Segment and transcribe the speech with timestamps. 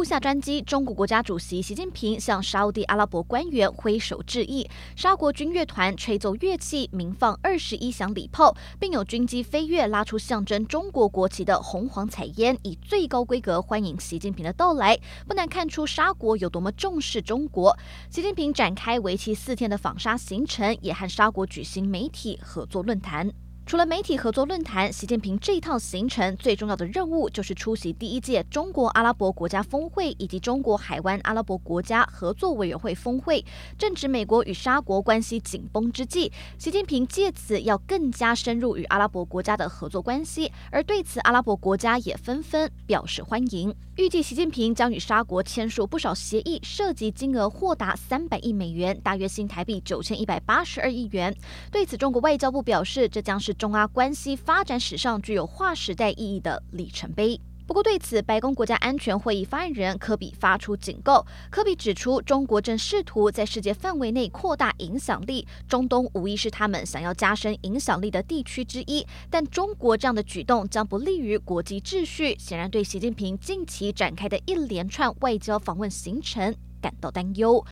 [0.00, 4.66] 布下专机，中国国家主席习近平向沙地阿拉伯官员挥手致意。
[4.96, 14.98] 沙国军乐团吹奏乐器，鸣放二十一响礼炮，并有军机飞跃，拉出象征中国国旗的红黄彩烟，以最高规格欢迎习近平的到来。
[15.28, 17.76] 不难看出沙国有多么重视中国。
[18.08, 23.30] 习近平展开为期四天的访沙行程，也和沙国举行媒体合作论坛。
[23.70, 33.44] 除了媒体合作论坛，习近平这一趟行程最重要的任务就是出席第一届中国阿拉伯国家峰会以及中国海湾阿拉伯国家合作委员会峰会。
[33.78, 43.72] 正值美国与沙国关系紧绷之际，习近平借此要更加深入与阿拉伯国家的合作关系，而对此阿拉伯国家也纷纷表示欢迎。
[43.94, 51.32] 预计习近平将与沙国签署不少协议，涉及金额或达三百亿美元，大约新台币九千一百八十二亿元。
[51.70, 57.38] 对此，中国外交部表示，这将是中阿关系发展史上具有划时代意义的里程碑。
[57.66, 61.24] 不过，对此，白宫国家安全会议发言人科比发出警告。
[61.50, 69.06] 科比指出，中国正试图在世界范围内扩大影响力，中东无疑是他们想要加深影响力的地区之一。
[69.28, 77.62] 但中国这样的举动将不利于国际秩序，显然对习近平近期展开的一连串外交访问行程感到担忧。